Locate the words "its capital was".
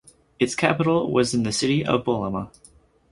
0.39-1.35